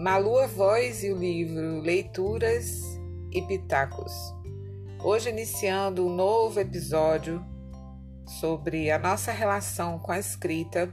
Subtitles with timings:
[0.00, 2.98] Malu a voz e o livro Leituras
[3.30, 4.14] e Pitacos.
[5.04, 7.44] Hoje iniciando um novo episódio
[8.40, 10.90] sobre a nossa relação com a escrita,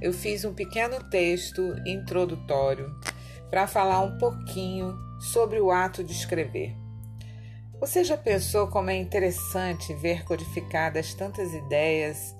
[0.00, 2.98] eu fiz um pequeno texto introdutório
[3.50, 6.74] para falar um pouquinho sobre o ato de escrever.
[7.78, 12.34] Você já pensou como é interessante ver codificadas tantas ideias,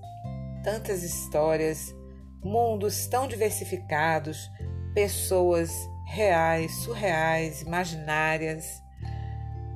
[0.64, 1.94] tantas histórias,
[2.42, 4.50] mundos tão diversificados,
[4.94, 5.70] pessoas
[6.16, 8.82] reais, surreais, imaginárias?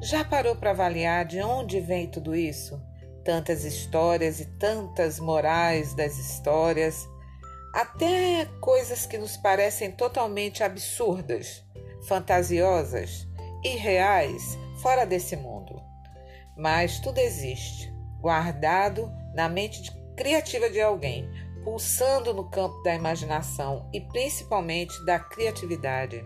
[0.01, 2.83] Já parou para avaliar de onde vem tudo isso?
[3.23, 7.07] Tantas histórias e tantas morais das histórias,
[7.75, 11.63] até coisas que nos parecem totalmente absurdas,
[12.09, 13.29] fantasiosas,
[13.63, 15.79] irreais, fora desse mundo.
[16.57, 21.29] Mas tudo existe, guardado na mente criativa de alguém,
[21.65, 26.25] pulsando no campo da imaginação e principalmente da criatividade,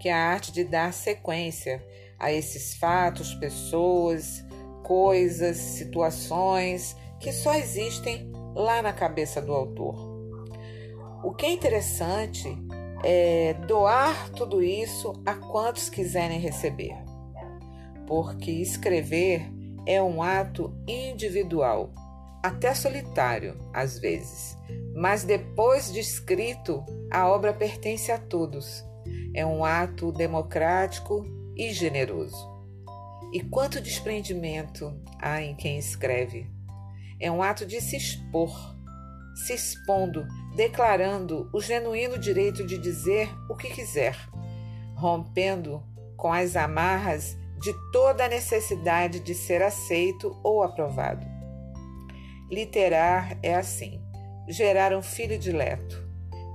[0.00, 1.84] que é a arte de dar sequência
[2.18, 4.44] a esses fatos, pessoas,
[4.82, 9.96] coisas, situações que só existem lá na cabeça do autor.
[11.22, 12.48] O que é interessante
[13.04, 17.12] é doar tudo isso a quantos quiserem receber
[18.12, 19.50] porque escrever
[19.86, 21.94] é um ato individual,
[22.42, 24.56] até solitário às vezes,
[24.94, 28.84] mas depois de escrito, a obra pertence a todos.
[29.34, 31.24] É um ato democrático
[31.56, 32.50] e generoso.
[33.32, 36.50] E quanto desprendimento há em quem escreve?
[37.18, 38.52] É um ato de se expor,
[39.34, 44.16] se expondo, declarando o genuíno direito de dizer o que quiser,
[44.94, 45.82] rompendo
[46.16, 51.31] com as amarras de toda a necessidade de ser aceito ou aprovado.
[52.52, 53.98] Literar é assim:
[54.46, 56.06] gerar um filho dileto,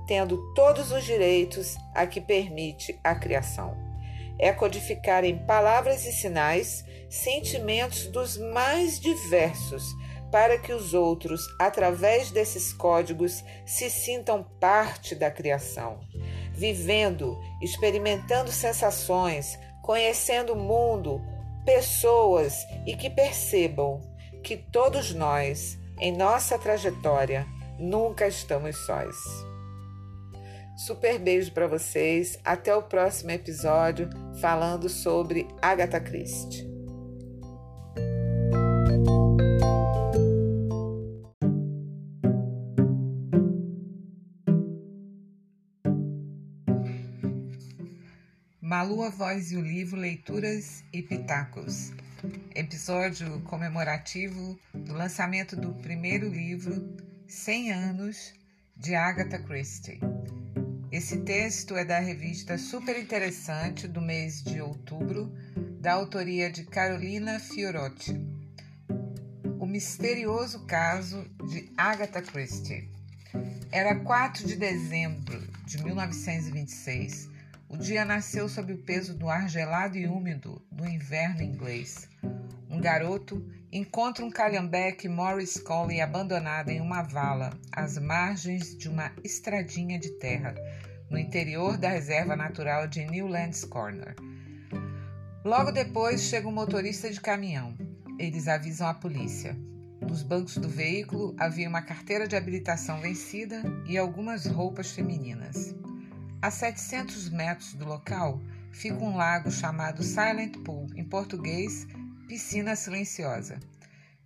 [0.06, 3.76] tendo todos os direitos a que permite a criação.
[4.38, 9.82] É codificar em palavras e sinais sentimentos dos mais diversos,
[10.30, 15.98] para que os outros, através desses códigos, se sintam parte da criação,
[16.52, 21.20] vivendo, experimentando sensações, conhecendo o mundo,
[21.64, 22.54] pessoas
[22.86, 24.00] e que percebam
[24.44, 27.46] que todos nós, em nossa trajetória,
[27.78, 29.16] nunca estamos sós.
[30.78, 32.38] Super beijo para vocês.
[32.44, 34.08] Até o próximo episódio
[34.40, 36.68] falando sobre Agatha Christie.
[48.60, 51.90] Malu a Voz e o Livro Leituras e Pitacos.
[52.52, 56.96] Episódio comemorativo do lançamento do primeiro livro
[57.28, 58.34] 100 anos
[58.76, 60.00] de Agatha Christie.
[60.90, 65.32] Esse texto é da revista Super Interessante do mês de outubro,
[65.80, 68.20] da autoria de Carolina Fiorotti.
[69.60, 72.90] O misterioso caso de Agatha Christie.
[73.70, 77.37] Era 4 de dezembro de 1926
[77.68, 82.08] o dia nasceu sob o peso do ar gelado e úmido do inverno inglês.
[82.70, 89.12] Um garoto encontra um calhambeque Morris Colley abandonado em uma vala às margens de uma
[89.22, 90.54] estradinha de terra,
[91.10, 94.14] no interior da reserva natural de Newlands Corner.
[95.44, 97.76] Logo depois chega um motorista de caminhão.
[98.18, 99.56] Eles avisam a polícia.
[100.00, 105.74] Nos bancos do veículo havia uma carteira de habilitação vencida e algumas roupas femininas.
[106.40, 108.40] A 700 metros do local
[108.70, 111.84] fica um lago chamado Silent Pool, em português,
[112.28, 113.58] piscina silenciosa.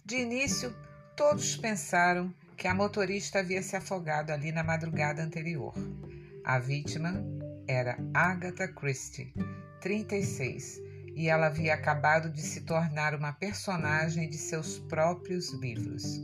[0.05, 0.77] De início,
[1.17, 5.73] todos pensaram que a motorista havia se afogado ali na madrugada anterior.
[6.45, 7.15] A vítima
[7.67, 9.33] era Agatha Christie,
[9.81, 10.83] 36,
[11.17, 16.21] e ela havia acabado de se tornar uma personagem de seus próprios livros.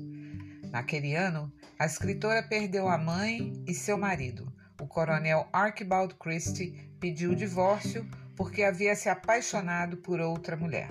[0.71, 7.33] Naquele ano, a escritora perdeu a mãe e seu marido o coronel Archibald Christie pediu
[7.33, 10.89] o divórcio porque havia se apaixonado por outra mulher.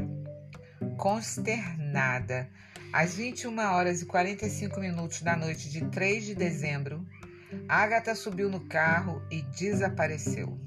[0.97, 2.49] Consternada,
[2.91, 7.05] às 21 horas e 45 minutos da noite de 3 de dezembro,
[7.69, 10.59] Agatha subiu no carro e desapareceu.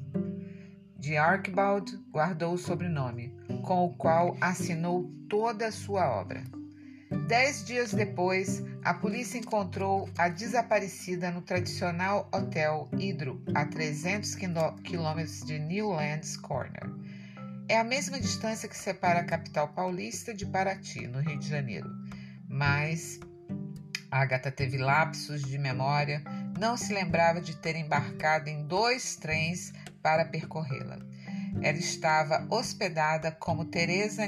[0.97, 3.35] De Archibald guardou o sobrenome,
[3.65, 6.43] com o qual assinou toda a sua obra.
[7.31, 14.35] Dez dias depois, a polícia encontrou a desaparecida no tradicional Hotel Hidro, a 300
[14.83, 16.91] quilômetros de Newlands Corner.
[17.69, 21.89] É a mesma distância que separa a capital paulista de Paraty, no Rio de Janeiro.
[22.49, 23.21] Mas
[24.11, 26.25] Agatha teve lapsos de memória,
[26.59, 29.73] não se lembrava de ter embarcado em dois trens
[30.03, 30.99] para percorrê-la.
[31.63, 34.25] Ela estava hospedada como Teresa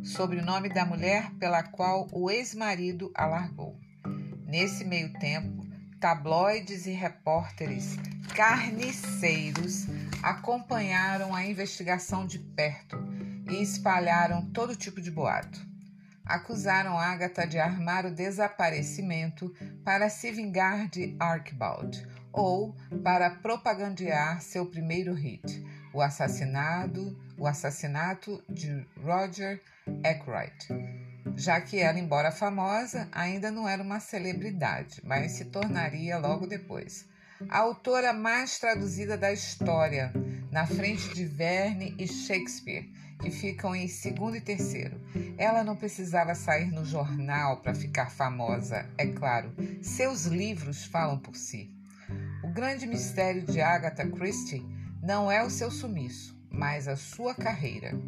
[0.00, 3.78] Neal, sobrenome da mulher pela qual o ex-marido a largou.
[4.46, 5.66] Nesse meio tempo,
[6.00, 7.96] tabloides e repórteres
[8.34, 9.86] carniceiros
[10.22, 12.96] acompanharam a investigação de perto
[13.50, 15.68] e espalharam todo tipo de boato.
[16.24, 19.52] Acusaram Agatha de armar o desaparecimento
[19.84, 28.40] para se vingar de Archibald ou para propagandear seu primeiro hit, o assassinato, o assassinato
[28.48, 29.60] de Roger
[30.04, 30.54] Ackroyd.
[31.36, 37.08] Já que ela, embora famosa, ainda não era uma celebridade, mas se tornaria logo depois
[37.48, 40.12] a autora mais traduzida da história,
[40.50, 45.00] na frente de Verne e Shakespeare, que ficam em segundo e terceiro.
[45.38, 49.54] Ela não precisava sair no jornal para ficar famosa, é claro.
[49.82, 51.70] Seus livros falam por si.
[52.44, 54.66] O grande mistério de Agatha Christie
[55.02, 57.98] não é o seu sumiço, mas a sua carreira.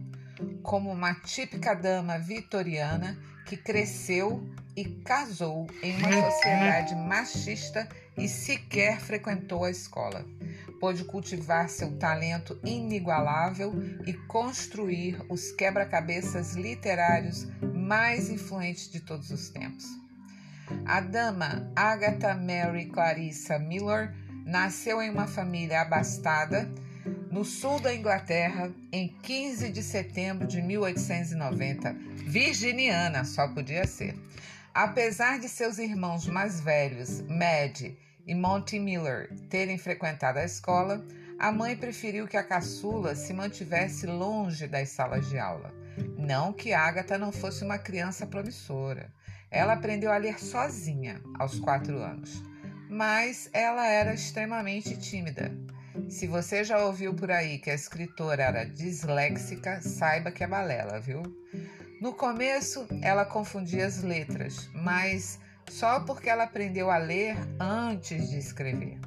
[0.62, 3.16] Como uma típica dama vitoriana
[3.46, 4.46] que cresceu
[4.76, 10.24] e casou em uma sociedade machista e sequer frequentou a escola.
[10.80, 13.72] Pôde cultivar seu talento inigualável
[14.06, 19.84] e construir os quebra-cabeças literários mais influentes de todos os tempos.
[20.86, 26.68] A dama Agatha Mary Clarissa Miller nasceu em uma família abastada
[27.32, 31.96] no sul da Inglaterra em 15 de setembro de 1890.
[32.26, 34.14] Virginiana, só podia ser.
[34.74, 37.80] Apesar de seus irmãos mais velhos, Mad
[38.26, 41.02] e Monty Miller, terem frequentado a escola,
[41.38, 45.72] a mãe preferiu que a caçula se mantivesse longe das salas de aula.
[46.18, 49.10] Não que Agatha não fosse uma criança promissora.
[49.50, 52.42] Ela aprendeu a ler sozinha aos quatro anos,
[52.90, 55.50] mas ela era extremamente tímida.
[56.08, 61.00] Se você já ouviu por aí que a escritora era disléxica, saiba que é balela,
[61.00, 61.22] viu?
[62.00, 68.38] No começo, ela confundia as letras, mas só porque ela aprendeu a ler antes de
[68.38, 68.98] escrever.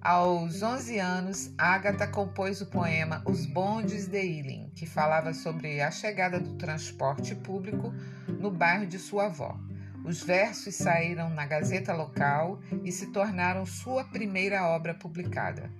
[0.00, 5.92] Aos 11 anos, Agatha compôs o poema Os Bondes de Ealing, que falava sobre a
[5.92, 7.94] chegada do transporte público
[8.26, 9.56] no bairro de sua avó.
[10.04, 15.70] Os versos saíram na Gazeta local e se tornaram sua primeira obra publicada.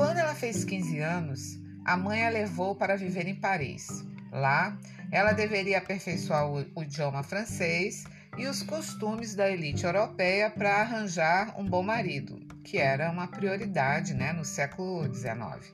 [0.00, 4.02] Quando ela fez 15 anos, a mãe a levou para viver em Paris.
[4.32, 4.74] Lá,
[5.12, 8.04] ela deveria aperfeiçoar o, o idioma francês
[8.38, 14.14] e os costumes da elite europeia para arranjar um bom marido, que era uma prioridade
[14.14, 15.70] né, no século XIX.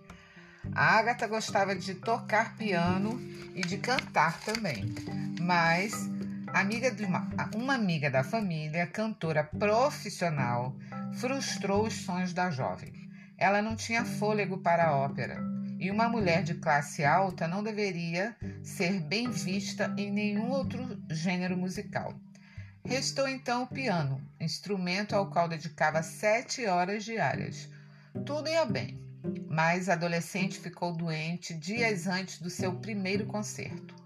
[0.74, 3.20] A Agatha gostava de tocar piano
[3.54, 4.92] e de cantar também,
[5.40, 5.94] mas
[6.48, 10.74] amiga de uma, uma amiga da família, cantora profissional,
[11.12, 12.95] frustrou os sonhos da jovem.
[13.38, 18.34] Ela não tinha fôlego para a ópera e uma mulher de classe alta não deveria
[18.62, 22.14] ser bem vista em nenhum outro gênero musical.
[22.84, 27.68] Restou então o piano, instrumento ao qual dedicava sete horas diárias.
[28.24, 28.98] Tudo ia bem,
[29.48, 34.05] mas a adolescente ficou doente dias antes do seu primeiro concerto.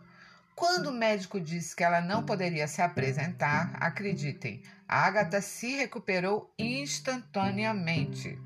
[0.60, 8.38] Quando o médico disse que ela não poderia se apresentar, acreditem, Agatha se recuperou instantaneamente.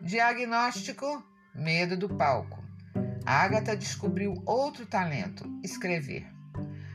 [0.00, 1.22] Diagnóstico:
[1.54, 2.64] medo do palco.
[3.26, 6.26] Agatha descobriu outro talento: escrever.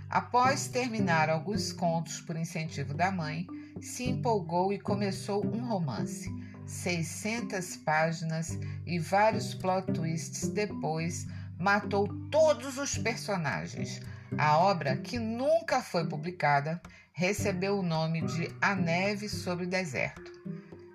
[0.10, 3.46] Após terminar alguns contos por incentivo da mãe,
[3.80, 6.27] se empolgou e começou um romance.
[6.65, 11.27] 600 páginas e vários plot twists depois,
[11.60, 14.01] matou todos os personagens.
[14.38, 20.32] A obra, que nunca foi publicada, recebeu o nome de A Neve sobre o Deserto.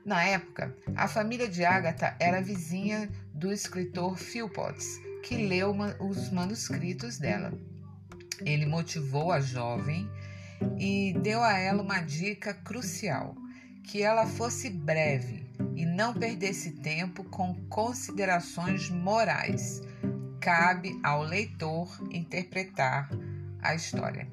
[0.04, 7.18] Na época, a família de Agatha era vizinha do escritor Philpotts, que leu os manuscritos
[7.18, 7.52] dela.
[8.45, 10.11] Ele motivou a jovem
[10.78, 13.37] e deu a ela uma dica crucial:
[13.85, 19.80] que ela fosse breve e não perdesse tempo com considerações morais.
[20.40, 23.11] Cabe ao leitor interpretar
[23.62, 24.28] a história.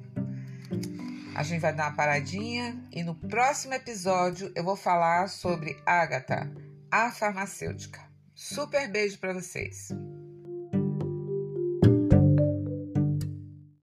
[1.34, 6.50] A gente vai dar uma paradinha e no próximo episódio eu vou falar sobre Agatha,
[6.90, 8.00] a farmacêutica.
[8.34, 9.90] Super beijo para vocês.